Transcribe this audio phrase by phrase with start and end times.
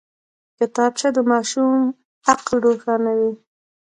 [0.57, 1.79] کتابچه د ماشوم
[2.31, 3.31] عقل روښانوي